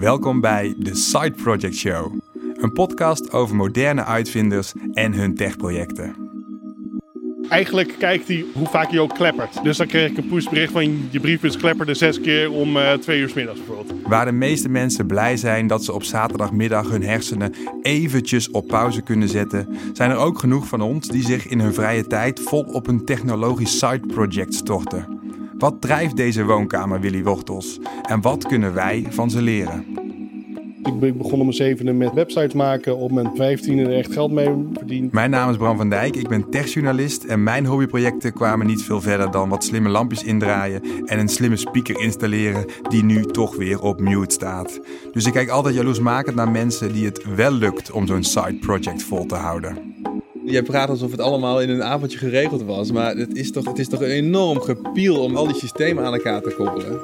[0.00, 2.14] Welkom bij de Side Project Show,
[2.54, 6.14] een podcast over moderne uitvinders en hun techprojecten.
[7.48, 9.62] Eigenlijk kijkt hij hoe vaak je ook kleppert.
[9.62, 13.20] Dus dan kreeg ik een pushbericht van je briefbus klepperde zes keer om uh, twee
[13.20, 14.08] uur s middags bijvoorbeeld.
[14.08, 19.02] Waar de meeste mensen blij zijn dat ze op zaterdagmiddag hun hersenen eventjes op pauze
[19.02, 22.62] kunnen zetten, zijn er ook genoeg van ons die zich in hun vrije tijd vol
[22.62, 25.19] op een technologisch side project storten.
[25.60, 29.84] Wat drijft deze woonkamer Willy Wortels en wat kunnen wij van ze leren?
[30.82, 34.68] Ik begon om mijn zevende met websites maken, op mijn vijftiende er echt geld mee
[34.72, 35.12] verdiend.
[35.12, 39.00] Mijn naam is Bram van Dijk, ik ben techjournalist en mijn hobbyprojecten kwamen niet veel
[39.00, 43.80] verder dan wat slimme lampjes indraaien en een slimme speaker installeren die nu toch weer
[43.82, 44.80] op mute staat.
[45.12, 49.02] Dus ik kijk altijd jaloersmakend naar mensen die het wel lukt om zo'n side project
[49.02, 49.76] vol te houden.
[50.50, 52.92] Je praat alsof het allemaal in een avondje geregeld was.
[52.92, 56.12] Maar het is toch, het is toch een enorm gepiel om al die systemen aan
[56.12, 57.00] elkaar te koppelen.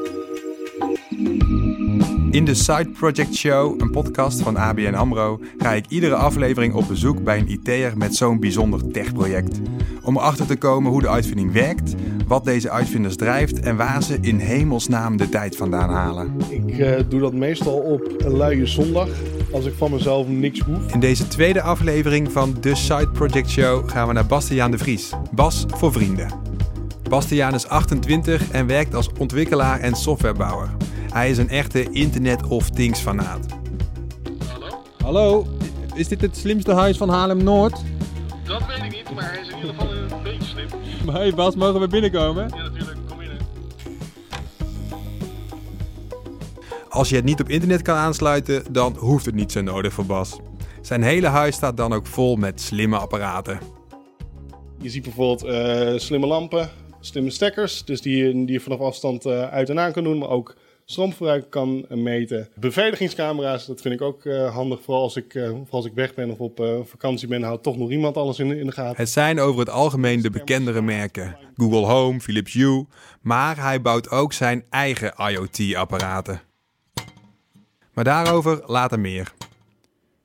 [2.30, 6.88] In de Side Project Show, een podcast van ABN AMRO, ga ik iedere aflevering op
[6.88, 9.60] bezoek bij een IT'er met zo'n bijzonder techproject.
[10.02, 11.94] Om erachter te komen hoe de uitvinding werkt,
[12.26, 16.36] wat deze uitvinders drijft en waar ze in hemelsnaam de tijd vandaan halen.
[16.48, 19.08] Ik uh, doe dat meestal op een luie zondag,
[19.56, 20.92] als ik van mezelf niks hoef.
[20.92, 25.10] In deze tweede aflevering van de Side Project Show gaan we naar Bastiaan de Vries.
[25.32, 26.30] Bas voor vrienden.
[27.08, 30.70] Bastiaan is 28 en werkt als ontwikkelaar en softwarebouwer.
[31.12, 33.46] Hij is een echte Internet of Things fanaat.
[34.52, 34.66] Hallo?
[35.02, 35.46] Hallo,
[35.94, 37.82] is dit het slimste huis van Haarlem-Noord?
[38.44, 40.66] Dat weet ik niet, maar hij is in ieder geval een beetje slim.
[41.06, 42.50] Maar hey Bas, mogen we binnenkomen?
[42.54, 42.75] Ja,
[46.96, 50.06] Als je het niet op internet kan aansluiten, dan hoeft het niet zo nodig voor
[50.06, 50.38] Bas.
[50.82, 53.58] Zijn hele huis staat dan ook vol met slimme apparaten.
[54.80, 59.42] Je ziet bijvoorbeeld uh, slimme lampen, slimme stekkers, dus die, die je vanaf afstand uh,
[59.42, 62.48] uit en aan kan doen, maar ook stroomverbruik kan meten.
[62.54, 64.82] Beveiligingscamera's, dat vind ik ook uh, handig.
[64.82, 67.76] Vooral als ik, uh, als ik weg ben of op uh, vakantie ben, houdt toch
[67.76, 68.96] nog iemand alles in, in de gaten.
[68.96, 71.36] Het zijn over het algemeen de bekendere merken.
[71.56, 72.86] Google Home, Philips Hue.
[73.22, 76.45] Maar hij bouwt ook zijn eigen IoT-apparaten.
[77.96, 79.32] Maar daarover later meer.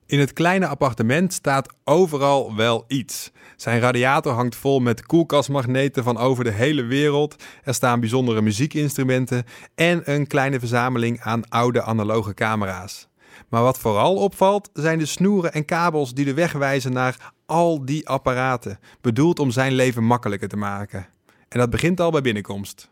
[0.06, 3.32] In het kleine appartement staat overal wel iets.
[3.56, 7.44] Zijn radiator hangt vol met koelkastmagneten van over de hele wereld.
[7.62, 9.44] Er staan bijzondere muziekinstrumenten
[9.74, 13.08] en een kleine verzameling aan oude analoge camera's.
[13.48, 17.84] Maar wat vooral opvalt zijn de snoeren en kabels die de weg wijzen naar al
[17.84, 21.06] die apparaten, bedoeld om zijn leven makkelijker te maken.
[21.48, 22.90] En dat begint al bij binnenkomst.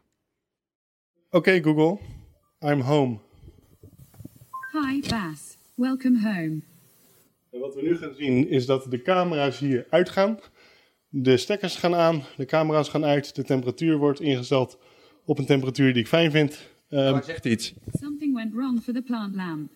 [1.30, 1.98] Oké Google,
[2.60, 3.28] I'm home.
[4.72, 6.60] Hi Bas, welcome home.
[7.50, 10.38] En wat we nu gaan zien is dat de camera's hier uitgaan.
[11.08, 14.78] De stekkers gaan aan, de camera's gaan uit, de temperatuur wordt ingesteld
[15.24, 16.70] op een temperatuur die ik fijn vind.
[16.88, 17.74] Um, oh, zegt iets.
[18.00, 19.70] Something went wrong for the plant lamp.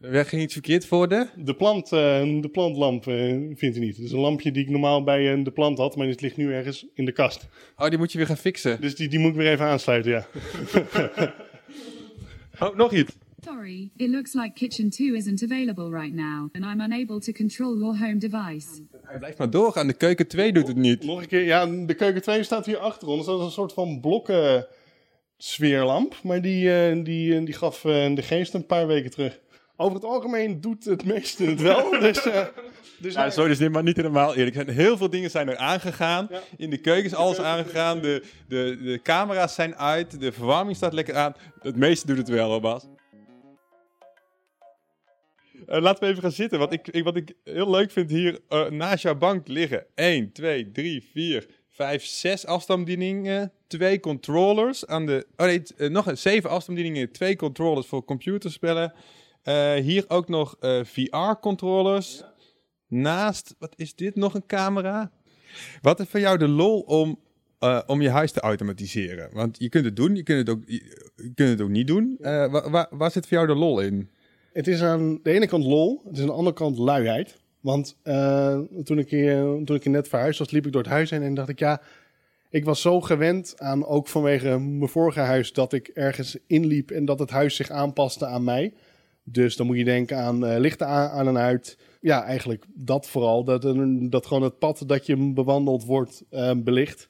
[0.00, 1.26] Er ging iets verkeerd voor de?
[1.36, 3.14] De, plant, uh, de plantlamp uh,
[3.56, 3.96] vindt hij niet.
[3.96, 6.36] Het is een lampje die ik normaal bij uh, de plant had, maar het ligt
[6.36, 7.48] nu ergens in de kast.
[7.76, 8.80] Oh, die moet je weer gaan fixen.
[8.80, 10.26] Dus die, die moet ik weer even aansluiten, ja.
[12.68, 13.16] oh, nog iets.
[13.52, 17.78] Sorry, it looks like kitchen 2 isn't available right now, and I'm unable to control
[17.78, 18.82] your home device.
[19.02, 21.04] Hij blijft maar doorgaan, de keuken 2 doet het niet.
[21.04, 23.26] Nog een keer, ja, de keuken 2 staat hier achter ons.
[23.26, 24.66] Dat is een soort van blokken
[25.36, 29.40] sfeerlamp, maar die, uh, die, die gaf uh, de geest een paar weken terug.
[29.76, 31.90] Over het algemeen doet het meeste het wel.
[32.00, 32.44] dus, uh,
[32.98, 34.70] dus ja, sorry, dus dit maar niet helemaal eerlijk.
[34.70, 36.26] Heel veel dingen zijn er aangegaan.
[36.30, 36.40] Ja.
[36.56, 38.00] In de keuken is alles aangegaan.
[38.00, 40.20] De, de, de camera's zijn uit.
[40.20, 41.34] De verwarming staat lekker aan.
[41.60, 42.86] Het meeste doet het wel, hoor, Bas.
[45.68, 46.58] Uh, laten we even gaan zitten.
[46.58, 50.32] Wat ik, ik, wat ik heel leuk vind hier uh, naast jouw bank liggen 1,
[50.32, 53.52] 2, 3, 4, 5, 6 afstandsbedieningen.
[53.66, 55.26] Twee controllers aan de.
[55.36, 57.12] Oh nee, uh, nog een 7 afstandsbedieningen.
[57.12, 58.92] Twee controllers voor computerspellen.
[59.82, 62.22] hier ook nog VR-controllers.
[62.86, 64.14] Naast, wat is dit?
[64.14, 65.10] Nog een camera.
[65.82, 67.18] Wat is voor jou de lol om,
[67.86, 69.30] om je huis te automatiseren?
[69.32, 72.16] Want je kunt het doen, je kunt het ook, je kunt het ook niet doen.
[72.20, 74.10] Waar, waar, waar zit voor jou de lol in?
[74.52, 77.36] Het is aan de ene kant lol, het is aan de andere kant luiheid.
[77.60, 80.90] Want uh, toen, ik hier, toen ik hier net verhuisd was, liep ik door het
[80.90, 81.82] huis heen en dacht ik, ja,
[82.50, 87.04] ik was zo gewend aan, ook vanwege mijn vorige huis, dat ik ergens inliep en
[87.04, 88.72] dat het huis zich aanpaste aan mij.
[89.22, 91.78] Dus dan moet je denken aan uh, lichten aan, en uit.
[92.00, 93.44] Ja, eigenlijk dat vooral.
[93.44, 93.62] Dat,
[94.10, 96.24] dat gewoon het pad dat je bewandeld wordt
[96.56, 97.08] belicht.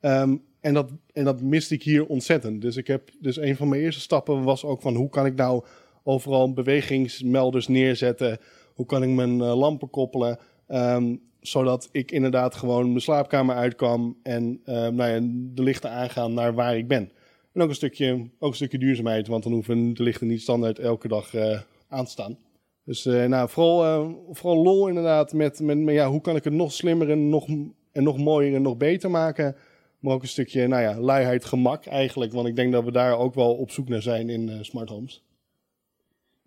[0.00, 2.60] Um, en, dat, en dat miste ik hier ontzettend.
[2.60, 5.34] Dus, ik heb, dus een van mijn eerste stappen was ook van hoe kan ik
[5.34, 5.64] nou
[6.02, 8.38] overal bewegingsmelders neerzetten.
[8.74, 10.38] Hoe kan ik mijn uh, lampen koppelen?
[10.68, 15.20] Um, zodat ik inderdaad gewoon mijn slaapkamer uitkwam en uh, nou ja,
[15.54, 17.12] de lichten aangaan naar waar ik ben.
[17.52, 20.78] En ook een stukje, ook een stukje duurzaamheid, want dan hoeven de lichten niet standaard
[20.78, 22.38] elke dag eh, aan te staan.
[22.84, 26.44] Dus eh, nou, vooral, eh, vooral lol inderdaad met, met, met, ja, hoe kan ik
[26.44, 27.46] het nog slimmer en nog,
[27.92, 29.56] en nog mooier en nog beter maken.
[29.98, 32.32] Maar ook een stukje nou ja, luiheid, gemak eigenlijk.
[32.32, 34.88] Want ik denk dat we daar ook wel op zoek naar zijn in eh, smart
[34.88, 35.24] homes.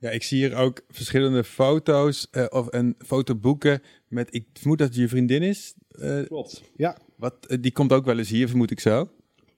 [0.04, 4.88] Ja, ik zie hier ook verschillende foto's eh, of en fotoboeken met, ik vermoed dat
[4.88, 5.74] het je vriendin is.
[5.90, 6.62] Eh, Klopt.
[6.76, 9.10] Ja, wat, eh, die komt ook wel eens hier, vermoed ik zo.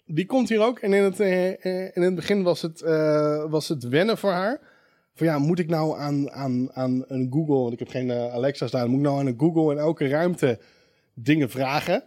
[0.05, 0.79] die komt hier ook.
[0.79, 4.31] En in het, eh, eh, in het begin was het, eh, was het wennen voor
[4.31, 4.59] haar.
[5.13, 8.67] Van ja, moet ik nou aan, aan, aan een Google, want ik heb geen Alexa
[8.67, 10.59] staan, moet ik nou aan een Google in elke ruimte
[11.13, 12.03] dingen vragen?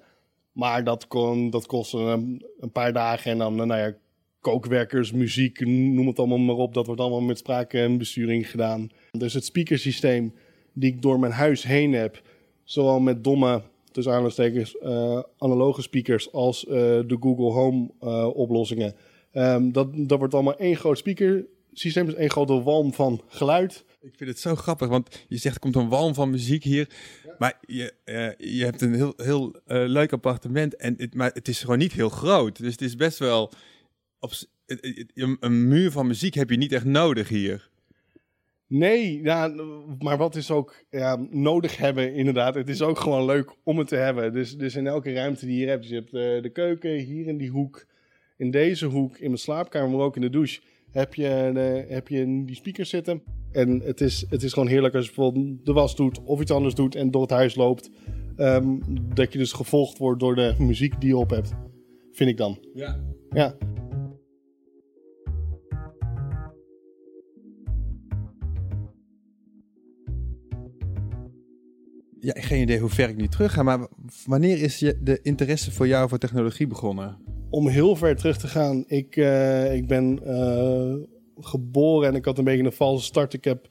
[0.52, 3.94] Maar dat, kon, dat kostte een, een paar dagen en dan, nou ja,
[4.40, 6.74] kookwerkers, muziek, noem het allemaal maar op.
[6.74, 8.88] Dat wordt allemaal met spraakbesturing gedaan.
[9.10, 10.34] Dus het speakersysteem
[10.72, 12.22] die ik door mijn huis heen heb,
[12.64, 16.74] zowel met domme, tussen aanhalingstekens, eh analoge speakers als eh,
[17.06, 18.94] de Google Home eh, oplossingen.
[19.32, 23.84] Ehm, dat, dat wordt allemaal één groot speakersysteem, dus één grote walm van geluid.
[24.00, 26.88] Ik vind het zo grappig, want je zegt er komt een walm van muziek hier.
[27.38, 27.94] Maar je,
[28.38, 32.08] je hebt een heel, heel leuk appartement, en het, maar het is gewoon niet heel
[32.08, 32.58] groot.
[32.58, 33.52] Dus het is best wel...
[34.20, 34.32] Op,
[34.66, 37.70] een, een muur van muziek heb je niet echt nodig hier.
[38.68, 39.48] Nee, ja,
[39.98, 42.54] maar wat is ook ja, nodig hebben, inderdaad.
[42.54, 44.32] Het is ook gewoon leuk om het te hebben.
[44.32, 45.82] Dus, dus in elke ruimte die je hebt.
[45.82, 47.86] Dus je hebt eh, de keuken hier in die hoek.
[48.36, 50.60] In deze hoek, in mijn slaapkamer, maar ook in de douche.
[50.90, 53.22] Heb je, de, heb je die speakers zitten.
[53.52, 56.50] En het is, het is gewoon heerlijk als je bijvoorbeeld de was doet of iets
[56.50, 57.90] anders doet en door het huis loopt.
[58.36, 58.76] ehm,
[59.14, 61.52] dat je dus gevolgd wordt door de muziek die je op hebt.
[62.12, 62.58] Vind ik dan.
[62.74, 63.00] Ja.
[63.30, 63.56] Ja.
[72.34, 73.86] Ja, geen idee hoe ver ik nu terug ga, maar
[74.26, 77.16] wanneer is je de interesse voor jou voor technologie begonnen?
[77.50, 78.84] om heel ver terug te gaan.
[78.86, 80.94] Ik, eh, ik ben eh,
[81.40, 83.32] geboren en ik had een beetje een valse start.
[83.32, 83.68] Ik, heb,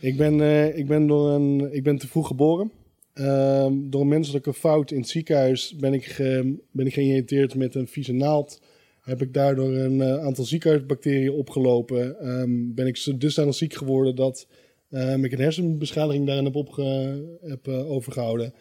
[0.00, 2.72] ik, ben, eh, ik, ben, door een, ik ben te vroeg geboren.
[3.12, 7.88] Ehm, door een menselijke fout in het ziekenhuis ben ik, ge, ben ik met een
[7.88, 8.62] vieze naald.
[9.00, 12.20] Heb ik daardoor een aantal ziekenhuisbacteriën opgelopen.
[12.20, 14.46] Ehm, ben ik zo dusdanig ziek geworden dat
[14.90, 18.54] ehm, ik een hersenbeschadiging daarin heb, opge, heb eh, overgehouden.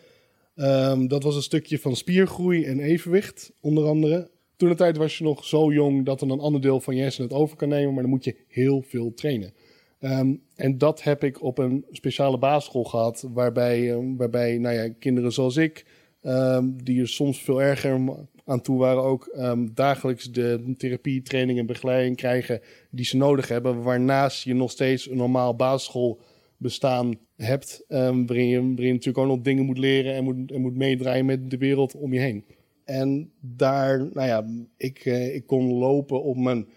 [0.56, 4.30] Ehm, dat was een stukje van spiergroei en evenwicht, onder andere.
[4.56, 7.02] Toen de tijd was je nog zo jong dat er een ander deel van je
[7.02, 9.54] hersenen het over kan nemen, maar dan moet je heel veel trainen.
[10.00, 14.90] Ehm, en dat heb ik op een speciale basisschool gehad, waarbij, ehm, waarbij nou ja,
[15.00, 15.86] kinderen zoals ik,
[16.22, 18.02] ehm, die er soms veel erger
[18.50, 22.62] aan toe waren, ook ehm, dagelijks de therapie, training en begeleiding krijgen
[22.92, 26.20] die ze nodig hebben, waarnaast je nog steeds een normaal basisschool
[26.58, 30.62] bestaan hebt, ehm, waarin, je, waarin natuurlijk ook nog dingen moet leren en moet, en
[30.62, 32.46] moet meedraaien met de wereld om je heen.
[32.86, 34.46] En daar, nou ja,
[34.78, 36.68] ik, eh, ik kon lopen op mijn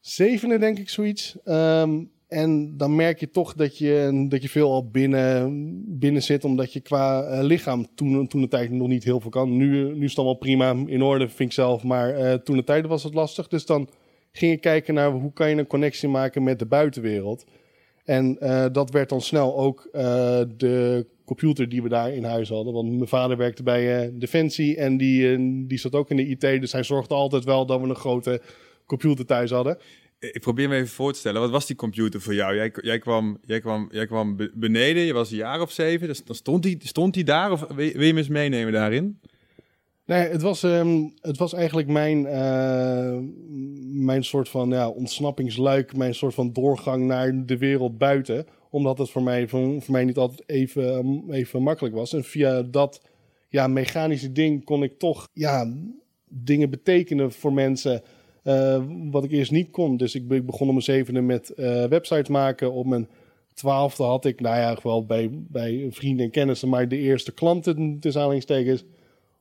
[0.00, 1.36] zevende, denk ik, zoiets.
[1.44, 6.44] Ehm, en dan merk je toch dat je, dat je veel al binnen, binnen zit,
[6.44, 9.56] omdat je qua eh, lichaam toen, toen de tijd nog niet heel veel kan.
[9.56, 11.82] Nu, nu is het allemaal prima in orde, vind ik zelf.
[11.82, 13.48] Maar eh, toen de tijd was het lastig.
[13.48, 13.88] Dus dan
[14.32, 17.44] ging ik kijken naar hoe kan je een connectie maken met de buitenwereld.
[18.04, 19.88] En eh, dat werd dan snel ook
[20.56, 22.72] de computer die we daar in huis hadden.
[22.72, 26.40] Want mijn vader werkte bij Defensie en die, die zat ook in de IT.
[26.40, 28.40] Dus hij zorgde altijd wel dat we een grote
[28.86, 29.78] computer thuis hadden.
[30.30, 32.54] Ik probeer me even voor te stellen, wat was die computer voor jou?
[32.54, 36.08] Jij, jij, kwam, jij, kwam, jij kwam be- beneden, je was een jaar of zeven,
[36.08, 39.20] dus dan stond hij stond die daar of wil je, me eens meenemen daarin?
[40.06, 43.18] Nee, het was, ehm, het was eigenlijk mijn, eh,
[43.92, 48.46] mijn soort van ja, ontsnappingsluik, mijn soort van doorgang naar de wereld buiten.
[48.70, 52.12] Omdat het voor mij, voor, voor mij niet altijd even, even makkelijk was.
[52.12, 53.02] En via dat
[53.48, 55.74] ja, mechanische ding kon ik toch ja,
[56.28, 58.02] dingen betekenen voor mensen.
[58.42, 59.96] Eh, wat ik eerst niet kon.
[59.96, 62.72] Dus ik, be- ik begon om mijn zevende met eh websites maken.
[62.72, 63.08] Op mijn
[63.54, 67.98] twaalfde had ik, nou ja, wel bij, bij vrienden en kennissen, maar de eerste klanten,
[68.00, 68.84] tussen aanhalingstekens.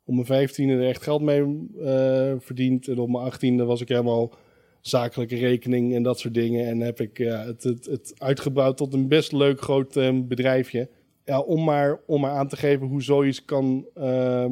[0.05, 2.87] Op mijn vijftiende er echt geld mee eh verdiend.
[2.87, 4.33] En op mijn achttiende was ik helemaal
[4.81, 6.67] zakelijke rekening en dat soort dingen.
[6.67, 9.93] En heb ik het, het, het uitgebouwd tot een best leuk groot
[10.27, 10.89] bedrijfje.
[11.25, 13.85] Ja, om, maar, om maar aan te geven hoe zoiets kan,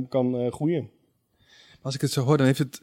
[0.09, 0.89] kan groeien.
[1.81, 2.81] Als ik het zo hoor, dan heeft het,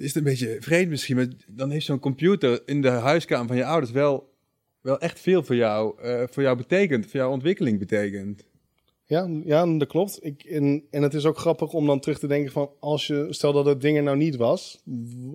[0.00, 3.56] is het een beetje vreemd misschien, maar dan heeft zo'n computer in de huiskamer van
[3.56, 4.32] je ouders wel,
[4.80, 8.48] wel echt veel voor jou, eh, voor jou betekend, voor jouw ontwikkeling betekend.
[9.04, 10.18] Ja, ja dat klopt.
[10.24, 12.70] Ik, en, en het is ook grappig om dan terug te denken van...
[12.80, 14.82] als je, stel dat het dingen nou niet was...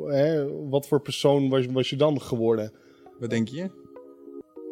[0.05, 2.71] Hè, wat voor persoon was, was je dan geworden?
[3.19, 3.69] Wat denk je?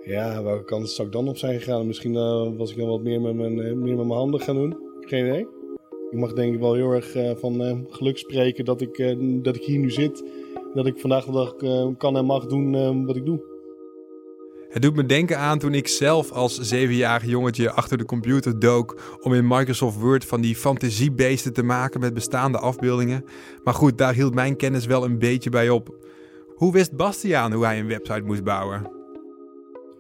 [0.06, 1.88] Ja, welke kant zou ik dan op zijn gegaan?
[1.88, 4.56] Misschien eh, was ik dan wat meer met, mijn, eh, meer met mijn handen gaan
[4.56, 4.78] doen.
[5.00, 5.63] Geen idee.
[6.14, 9.16] Ik mag denk ik wel heel erg eh, van eh, geluk spreken dat ik, eh,
[9.20, 10.24] dat ik hier nu zit.
[10.74, 11.56] dat ik vandaag de dag
[11.98, 13.44] kan en mag doen wat ik doe.
[14.70, 19.18] Het doet me denken aan toen ik zelf als zevenjarig jongetje achter de computer dook
[19.22, 23.26] om in Microsoft Word van die fantasiebeesten te maken met bestaande afbeeldingen.
[23.64, 25.96] Maar goed, daar hield mijn kennis wel een beetje bij op.
[26.56, 28.92] Hoe wist Bastiaan hoe hij een website moest bouwen?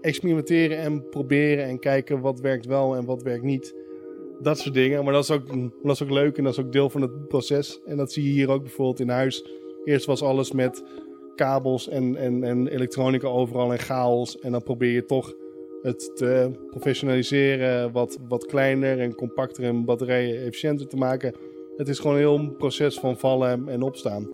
[0.02, 3.83] Experimenteren en proberen en kijken wat werkt wel en wat werkt niet.
[4.44, 5.04] Dat soort dingen.
[5.04, 5.48] Maar dat is, ook,
[5.84, 7.80] dat is ook leuk en dat is ook deel van het proces.
[7.86, 9.46] En dat zie je hier ook bijvoorbeeld in huis.
[9.84, 10.84] Eerst was alles met
[11.36, 14.40] kabels en, en, en elektronica overal en chaos.
[14.40, 15.34] En dan probeer je toch
[15.82, 21.36] het te professionaliseren, wat, wat kleiner en compacter en batterijen efficiënter te maken.
[21.78, 24.30] Het is gewoon een heel proces van vallen en opstaan.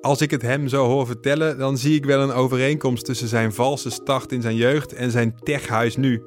[0.00, 3.52] Als ik het hem zo hoor vertellen, dan zie ik wel een overeenkomst tussen zijn
[3.52, 6.22] valse start in zijn jeugd en zijn techhuis nu.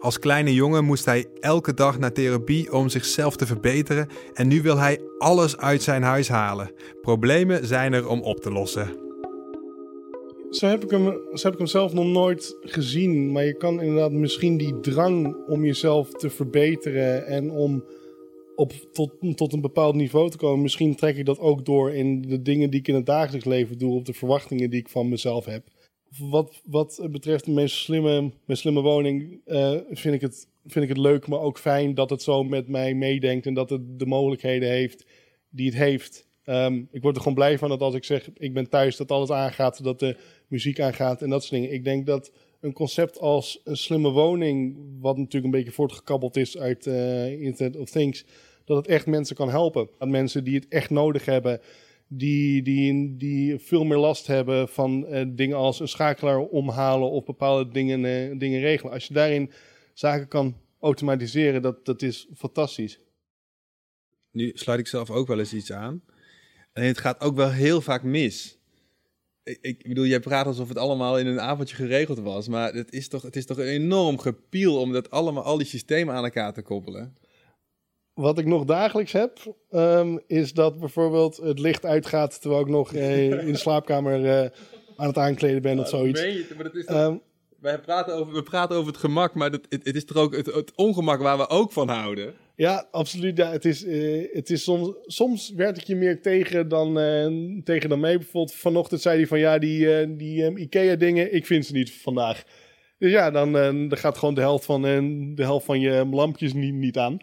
[0.00, 4.62] Als kleine jongen moest hij elke dag naar therapie om zichzelf te verbeteren en nu
[4.62, 6.70] wil hij alles uit zijn huis halen.
[7.00, 9.06] Problemen zijn er om op te lossen.
[10.50, 13.32] Zo heb, ik hem, heb ik hem zelf nog nooit gezien.
[13.32, 17.84] Maar je kan inderdaad misschien die drang om jezelf te verbeteren en om
[18.56, 20.62] op, tot, tot een bepaald niveau te komen.
[20.62, 23.78] Misschien trek ik dat ook door in de dingen die ik in het dagelijks leven
[23.78, 25.62] doe, op de verwachtingen die ik van mezelf heb.
[26.18, 30.98] Wat, wat betreft meest slimme, mijn slimme woning, eh, vind, ik het, vind ik het
[30.98, 34.68] leuk, maar ook fijn dat het zo met mij meedenkt en dat het de mogelijkheden
[34.68, 35.06] heeft
[35.50, 36.26] die het heeft.
[36.44, 39.10] Ehm, ik word er gewoon blij van dat als ik zeg, ik ben thuis, dat
[39.10, 41.74] alles aangaat, dat de muziek aangaat en dat soort dingen.
[41.74, 46.58] Ik denk dat een concept als een slimme woning, wat natuurlijk een beetje voortgekabbeld is
[46.58, 48.24] uit eh, Internet of Things,
[48.64, 49.88] dat het echt mensen kan helpen.
[49.98, 51.60] Aan mensen die het echt nodig hebben,
[52.08, 57.24] die, die, die veel meer last hebben van eh, dingen als een schakelaar omhalen of
[57.24, 58.92] bepaalde dingen, eh, dingen regelen.
[58.92, 59.52] Als je daarin
[59.94, 63.00] zaken kan automatiseren, dat, dat is fantastisch.
[64.30, 66.02] Nu sluit ik zelf ook wel eens iets aan.
[66.72, 68.58] En het gaat ook wel heel vaak mis.
[69.60, 72.48] Ik, bedoel, jij praat alsof het allemaal in een avondje geregeld was.
[72.48, 75.66] Maar het is toch, het is toch een enorm gepiel om dat allemaal, al die
[75.66, 77.16] systemen aan elkaar te koppelen.
[78.18, 79.38] Wat ik nog dagelijks heb,
[79.70, 84.50] ehm, is dat bijvoorbeeld het licht uitgaat terwijl ik nog eh, in de slaapkamer eh,
[84.96, 86.20] aan het aankleden ben of zoiets.
[86.20, 86.54] Je het?
[86.54, 87.16] Maar dat is toch- Ehm,
[87.60, 90.36] wij praten over, we praten over het gemak, maar dat, het, het is toch ook
[90.36, 92.34] het, het ongemak waar we ook van houden.
[92.54, 93.36] ja, absoluut.
[93.36, 96.94] Ja, het is, eh, het is soms, soms werk ik je meer tegen dan,
[97.64, 98.16] tegen dan mee.
[98.18, 101.92] Bijvoorbeeld vanochtend zei hij van ja, die, die ehm, Ikea dingen, ik vind ze niet
[101.92, 102.42] vandaag.
[102.98, 106.74] Dus ja, dan, dan gaat gewoon de helft van, de helft van je lampjes niet,
[106.74, 107.16] niet aan.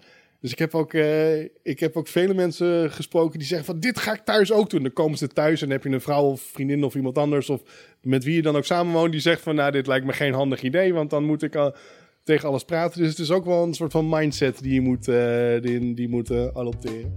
[0.45, 3.99] Dus ik heb, ook, eh, ik heb ook vele mensen gesproken die zeggen van dit
[3.99, 4.81] ga ik thuis ook doen.
[4.81, 7.61] Dan komen ze thuis en heb je een vrouw of vriendin of iemand anders of
[8.01, 10.61] met wie je dan ook samenwoont die zegt van nou dit lijkt me geen handig
[10.61, 11.75] idee, want dan moet ik al
[12.23, 13.01] tegen alles praten.
[13.01, 16.09] Dus het is ook wel een soort van mindset die je moet, eh, die, die
[16.09, 17.15] moet eh, adopteren.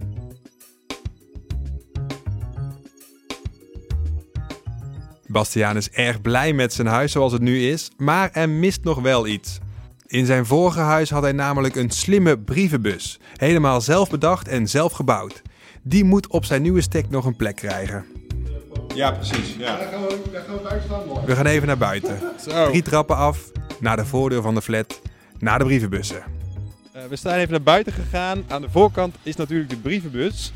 [5.27, 9.01] Bastiaan is erg blij met zijn huis zoals het nu is, maar er mist nog
[9.01, 9.59] wel iets.
[10.09, 14.93] In zijn vorige huis had hij namelijk een slimme brievenbus, helemaal zelf bedacht en zelf
[14.93, 15.43] gebouwd.
[15.83, 18.05] Die moet op zijn nieuwe stek nog een plek krijgen.
[18.95, 19.57] Ja, precies.
[19.59, 19.77] Ja.
[19.77, 20.43] Daar gaan we, daar
[20.89, 21.35] gaan we.
[21.35, 22.21] We even naar buiten.
[22.49, 22.69] Zo.
[22.69, 23.51] Drie trappen af,
[23.81, 25.01] naar de voordeur van de flat,
[25.39, 26.23] naar de brievenbussen.
[26.93, 28.45] Eh, we zijn even naar buiten gegaan.
[28.49, 30.53] Aan de voorkant is natuurlijk de brievenbus.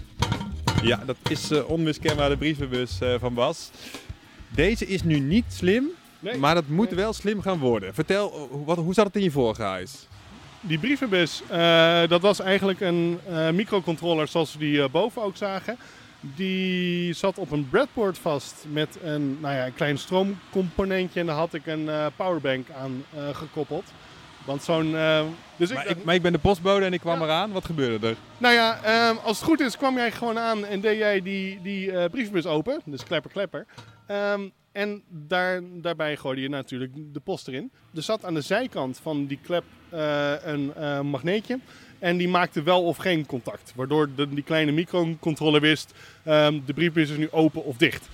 [0.82, 3.70] Ja, dat is eh, onmiskenbaar de brievenbus eh, van Bas.
[4.48, 5.90] Deze is nu niet slim,
[6.22, 6.36] Nee.
[6.38, 7.94] maar dat moet wel slim gaan worden.
[7.94, 10.06] Vertel, eh, hoe- wat, hoe zat het in je vorige huis?
[10.60, 15.76] Die brievenbus, eh, dat was eigenlijk een eh, microcontroller zoals we die boven ook zagen.
[16.20, 21.20] Die zat op een breadboard vast met een, nou ja, een klein stroomcomponentje.
[21.20, 23.84] En daar had ik een powerbank aan gekoppeld.
[24.44, 24.96] Want zo'n...
[25.56, 27.52] dus Maar ik, maar ik ben de postbode en ik kwam eraan.
[27.52, 28.16] Wat gebeurde er?
[28.38, 31.60] Nou ja, ehm, als het goed is kwam jij gewoon aan en deed jij die,
[31.62, 32.80] die brievenbus open.
[32.84, 33.66] Dus klepper, klepper.
[34.06, 34.40] Ehm,
[34.72, 37.70] en daar, daarbij gooide je natuurlijk de post erin.
[37.94, 41.58] Er zat aan de zijkant van die klep eh, een eh, magneetje.
[41.98, 43.72] En die maakte wel of geen contact.
[43.74, 48.08] Waardoor de, die kleine microcontroller wist, ehm, de briefbus is nu open of dicht.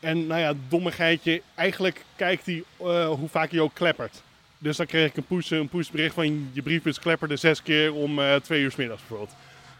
[0.00, 4.22] En nou ja, dommigheidje, eigenlijk kijkt hij eh, hoe vaak hij ook kleppert.
[4.58, 8.20] Dus dan kreeg ik een, push, een pushbericht van je briefbus klepperde zes keer om
[8.42, 9.36] twee uur 's middags bijvoorbeeld.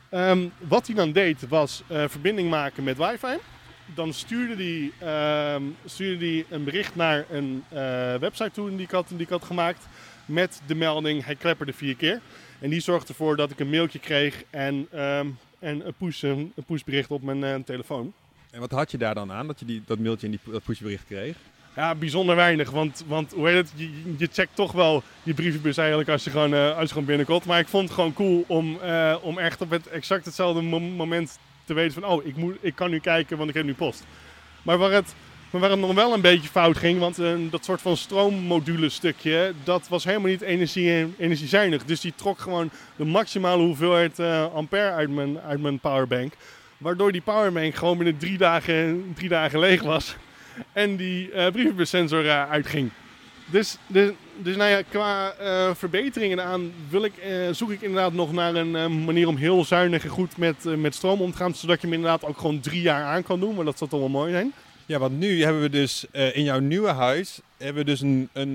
[0.08, 3.38] Ehm, wat hij dan deed was verbinding maken met wifi.
[3.94, 8.90] Dan stuurde hij ehm, stuurde die een bericht naar een eh, website toe die ik,
[8.90, 9.86] had, die ik had gemaakt.
[10.26, 12.20] Met de melding hij klepperde vier keer.
[12.60, 15.26] En die zorgde ervoor dat ik een mailtje kreeg en, ehm,
[15.58, 18.12] en een, push, een pushbericht op mijn eh, telefoon.
[18.50, 20.62] En wat had je daar dan aan, dat je die, dat mailtje en die, dat
[20.62, 21.36] pushbericht kreeg?
[21.76, 22.70] Ja, bijzonder weinig.
[22.70, 23.72] Want, want hoe heet het?
[23.76, 27.04] Je, je checkt toch wel die brievenbus eigenlijk als je gewoon, eh, als je gewoon
[27.04, 27.44] binnenkomt.
[27.44, 28.78] Maar ik vond het gewoon cool om,
[29.22, 32.10] om echt op het exact hetzelfde mo- moment te weten van...
[32.10, 34.04] Oh, ik, moet, ik kan nu kijken, want ik heb nu post.
[34.62, 35.14] Maar waar het,
[35.50, 38.88] Maar waar het nog wel een beetje fout ging, want eh, dat soort van stroommodule
[38.88, 41.84] stukje, dat was helemaal niet energie, energiezuinig.
[41.84, 46.32] Dus die trok gewoon de maximale hoeveelheid eh, ampère uit mijn, uit mijn powerbank.
[46.78, 50.16] Waardoor die powerbank gewoon binnen drie dagen, drie dagen leeg was.
[50.72, 52.90] En die eh brievenbussensor uitging.
[53.46, 58.12] Dus, dus, dus nou ja, qua eh, verbeteringen aan wil ik, eh, zoek ik inderdaad
[58.12, 61.36] nog naar een eh, manier om heel zuinig en goed met, met stroom om te
[61.36, 61.54] gaan.
[61.54, 63.54] Zodat je hem inderdaad ook gewoon drie jaar aan kan doen.
[63.54, 64.52] Maar dat zou toch wel mooi zijn.
[64.86, 68.52] Ja, want nu hebben we dus in jouw nieuwe huis hebben we dus een, een.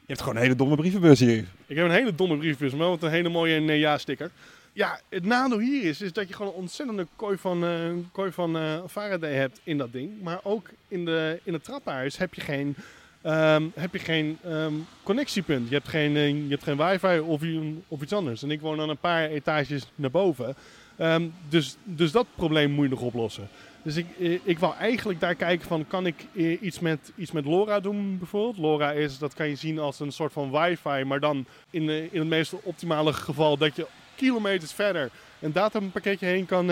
[0.00, 1.44] Je hebt gewoon een hele domme brievenbus hier.
[1.66, 4.30] Ik heb een hele domme briefbus, maar met een hele mooie nee ja sticker.
[4.72, 7.64] Ja, het nadeel hier is, is dat je gewoon een ontzettende kooi van,
[8.12, 8.58] kooi van
[8.90, 10.22] Faraday hebt in dat ding.
[10.22, 12.76] Maar ook in, de, in het trappenhuis heb je geen,
[13.22, 15.68] ehm, heb je geen ehm, connectiepunt.
[15.68, 17.42] Je hebt geen, eh, je hebt geen wifi of,
[17.88, 18.42] of iets anders.
[18.42, 20.54] En ik woon dan een paar etages naar boven.
[20.96, 23.48] Ehm, dus, dus dat probleem moet je nog oplossen.
[23.82, 27.32] Dus ik, eh, ik wou eigenlijk daar kijken van, kan ik eh, iets met, iets
[27.32, 28.58] met LoRa doen bijvoorbeeld?
[28.58, 32.08] LoRa is, dat kan je zien als een soort van wifi, maar dan in, de,
[32.10, 35.10] in het meest optimale geval dat je kilometers verder
[35.40, 36.70] een datapakketje heen kan,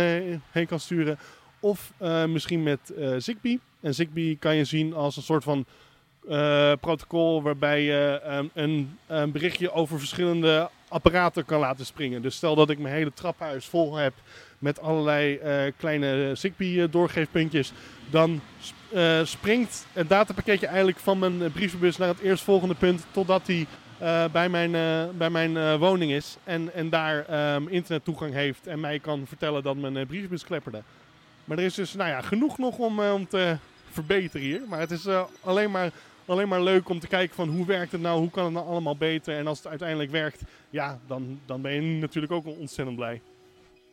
[0.50, 1.19] heen kan sturen.
[1.61, 1.92] Of
[2.28, 3.61] misschien met Zigbee.
[3.80, 5.66] En Zigbee kan je zien als een soort van
[6.29, 12.23] eh, protocol waarbij je ehm, een, een berichtje over verschillende apparaten kan laten springen.
[12.23, 14.12] Dus stel dat ik mijn hele traphuis vol heb
[14.59, 17.73] met allerlei eh, kleine Zigbee eh, doorgeefpuntjes,
[18.11, 18.77] dan sp-
[19.25, 23.67] springt het datapakketje eigenlijk van mijn brievenbus naar het eerstvolgende punt totdat die
[24.33, 24.71] bij mijn,
[25.19, 29.77] bij mijn woning is en, en daar ehm, internettoegang heeft en mij kan vertellen dat
[29.77, 30.83] mijn brievenbus klepperde.
[31.45, 33.57] Maar er is dus nou ja, genoeg nog om, om te
[33.91, 34.62] verbeteren hier.
[34.69, 35.07] Maar het is
[35.41, 35.91] alleen, maar,
[36.27, 38.67] alleen maar leuk om te kijken van hoe werkt het nou, hoe kan het nou
[38.67, 39.37] allemaal beter.
[39.37, 43.21] En als het uiteindelijk werkt, ja, dan, dan ben je natuurlijk ook ontzettend blij.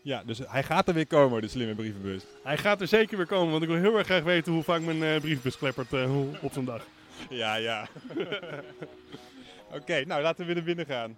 [0.01, 2.23] Ja, dus hij gaat er weer komen, de slimme brievenbus.
[2.43, 4.81] Hij gaat er zeker weer komen, want ik wil heel erg graag weten hoe vaak
[4.81, 6.85] mijn eh, brievenbus kleppert eh, op zo'n dag.
[7.29, 7.87] Ja, ja.
[9.77, 11.17] Oké, nou laten we weer naar binnen gaan.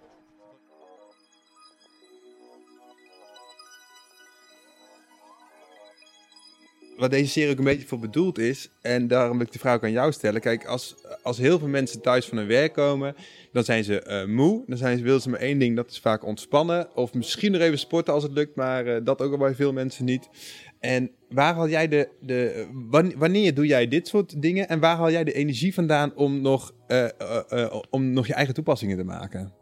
[7.00, 9.82] Wat deze serie ook een beetje voor bedoeld is, en daarom wil ik de vraag
[9.82, 10.40] aan jou stellen.
[10.40, 13.14] Kijk, als, als heel veel mensen thuis van hun werk komen,
[13.52, 14.62] dan zijn ze eh, moe.
[14.66, 16.96] Dan zijn ze, willen ze maar één ding, dat is vaak ontspannen.
[16.96, 19.72] Of misschien nog even sporten als het lukt, maar eh, dat ook al bij veel
[19.72, 20.28] mensen niet.
[20.80, 24.96] En waar haal jij de, de wan- wanneer doe jij dit soort dingen en waar
[24.96, 29.52] haal jij de energie vandaan om nog, eh, om nog je eigen toepassingen te maken?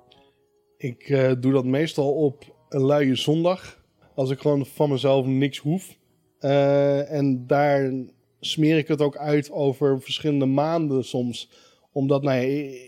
[0.77, 1.07] Ik
[1.41, 3.83] doe dat meestal op een luie zondag.
[4.15, 5.97] Als ik gewoon van mezelf niks hoef.
[6.41, 7.93] Eh, en daar
[8.41, 11.51] smeer ik het ook uit over verschillende maanden soms.
[11.93, 12.41] Omdat nou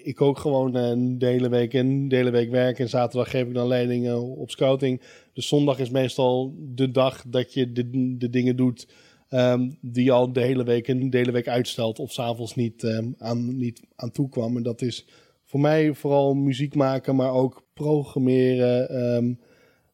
[0.04, 2.78] ik- ook gewoon eh, de hele week in, hele week werk.
[2.78, 5.00] En zaterdag geef ik dan leidingen op scouting.
[5.32, 8.88] Dus zondag is meestal de dag dat je de, de dingen doet
[9.28, 11.98] ehm, die je al de hele week en de hele week uitstelt.
[11.98, 14.56] Of s'avonds niet, ehm, aan, niet aan toe kwam.
[14.56, 15.06] En dat is
[15.44, 18.88] voor mij vooral muziek maken, maar ook programmeren.
[18.88, 19.32] ehm,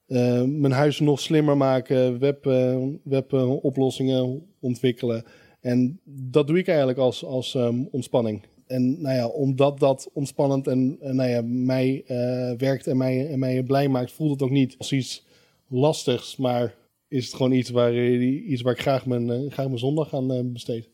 [0.07, 5.25] eh, mijn huis nog slimmer maken, web, eh, weboplossingen ontwikkelen.
[5.61, 8.43] En dat doe ik eigenlijk als, als ehm, ontspanning.
[8.67, 13.39] En nou ja, omdat dat ontspannend en, nou ja, mij eh, werkt en mij, en
[13.39, 15.27] mij blij maakt, voelt het ook niet iets
[15.69, 16.75] lastigs, maar
[17.09, 20.15] is het gewoon iets waar, eh, iets waar ik graag mijn, eh, graag mijn zondag
[20.15, 20.89] aan eh, besteed.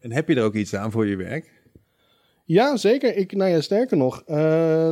[0.00, 1.57] En heb je er ook iets aan voor je werk?
[2.48, 3.16] Ja, zeker.
[3.16, 4.22] Ik, nou ja, sterker nog.
[4.26, 4.90] eh,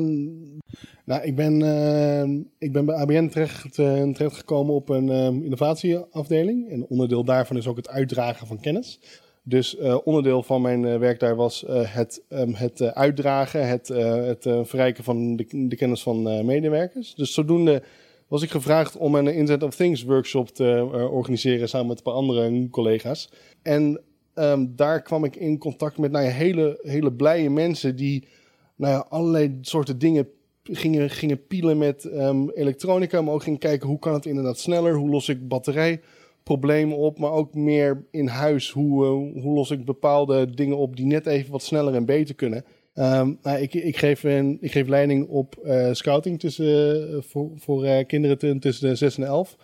[1.05, 6.71] nou, ik ben, eh, ik ben bij ABN terecht, eh, terechtgekomen op een eh, innovatieafdeling.
[6.71, 9.01] En onderdeel daarvan is ook het uitdragen van kennis.
[9.43, 14.49] Dus eh, onderdeel van mijn eh, werk daar was het, ehm, het uitdragen, het, het
[14.63, 17.15] verrijken van de, kennis van medewerkers.
[17.15, 17.83] Dus zodoende
[18.29, 22.13] was ik gevraagd om een Internet of Things workshop te organiseren samen met een paar
[22.13, 23.31] andere collega's.
[23.63, 24.01] En
[24.37, 28.29] Ehm, daar kwam ik in contact met nou ja, hele, hele blije mensen die
[28.77, 30.29] nou ja, allerlei soorten dingen
[30.63, 34.95] gingen, gingen pielen met ehm, elektronica, maar ook gingen kijken hoe kan het inderdaad sneller,
[34.95, 39.85] hoe los ik batterijproblemen op, maar ook meer in huis, hoe, eh, hoe los ik
[39.85, 42.65] bepaalde dingen op die net even wat sneller en beter kunnen.
[42.95, 47.51] Ehm, nou, ik, ik, geef een, ik geef leiding op eh, scouting tussen, eh, voor,
[47.57, 49.57] voor kinderen tussen de 6 en 11.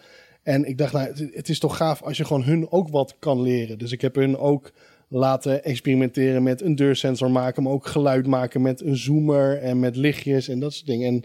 [0.43, 3.43] En ik dacht, nou, het, is toch gaaf als je gewoon hun ook wat kan
[3.43, 3.79] leren.
[3.79, 4.73] Dus ik heb hun ook
[5.09, 9.97] laten experimenteren met een deursensor maken, maar ook geluid maken met een zoomer en met
[9.97, 11.09] lichtjes en dat soort dingen.
[11.09, 11.25] En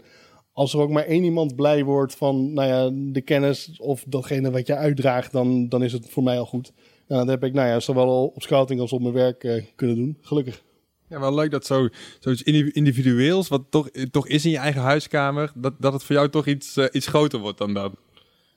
[0.52, 4.50] als er ook maar één iemand blij wordt van nou ja, de kennis of datgene
[4.50, 6.72] wat je uitdraagt, dan, dan is het voor mij al goed.
[7.08, 9.96] Nou, dat heb ik nou ja, zowel op scouting als op mijn werk eh, kunnen
[9.96, 10.62] doen, gelukkig.
[11.08, 11.88] Ja, wel leuk dat zo,
[12.20, 16.14] zoiets indiv- individueels, wat toch, toch is in je eigen huiskamer, dat, dat het voor
[16.14, 17.92] jou toch iets, eh, iets groter wordt dan dat.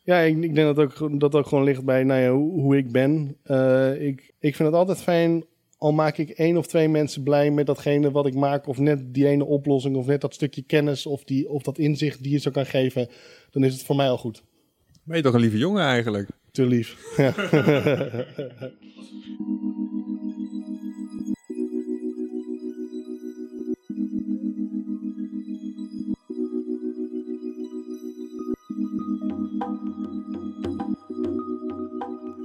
[0.03, 2.77] Ja, ik, ik denk dat ook, dat ook gewoon ligt bij nou ja, hoe, hoe
[2.77, 3.37] ik ben.
[3.43, 5.45] Eh, ik, ik vind het altijd fijn
[5.81, 9.13] al maak ik één of twee mensen blij met datgene wat ik maak, of net
[9.13, 12.37] die ene oplossing, of net dat stukje kennis, of, die, of dat inzicht die je
[12.37, 13.09] zo kan geven,
[13.51, 14.43] dan is het voor mij al goed.
[15.03, 16.29] Ben je toch een lieve jongen eigenlijk?
[16.51, 17.17] Te lief.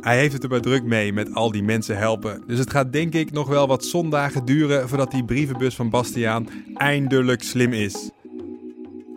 [0.07, 2.43] Hij heeft het er maar druk mee met al die mensen helpen.
[2.47, 6.49] Dus het gaat denk ik nog wel wat zondagen duren voordat die brievenbus van Bastiaan
[6.75, 8.11] eindelijk slim is.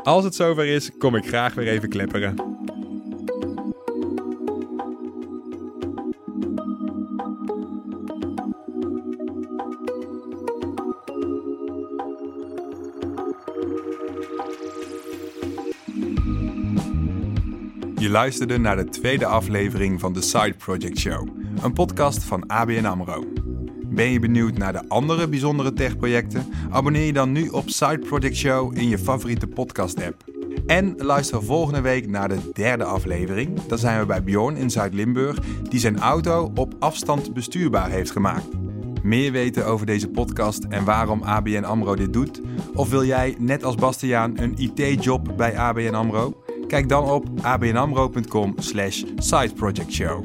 [0.04, 2.36] Als het zover is, kom ik graag weer even klepperen.
[18.10, 21.28] Luisterde naar de tweede aflevering van de Side Project Show,
[21.64, 23.24] een podcast van ABN AMRO.
[23.86, 26.46] Ben je benieuwd naar de andere bijzondere techprojecten?
[26.70, 30.24] Abonneer je dan nu op Side Project Show in je favoriete podcast-app.
[30.66, 33.62] En luister volgende week naar de derde aflevering.
[33.62, 38.48] Dan zijn we bij Bjorn in Zuid-Limburg, die zijn auto op afstand bestuurbaar heeft gemaakt.
[39.04, 42.42] Meer weten over deze podcast en waarom ABN AMRO dit doet?
[42.74, 46.39] Of wil jij, net als Bastiaan, een IT-job bij ABN AMRO?
[46.70, 50.24] Kijk dan op abnamro.com slash sideprojectshow.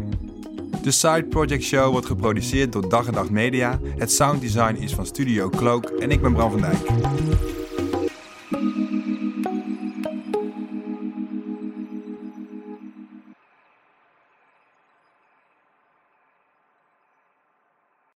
[0.83, 3.81] De Side Project Show wordt geproduceerd door Dag en Dag Media.
[3.97, 7.54] Het sounddesign is van Studio Cloak en ik ben Bram van Dijk.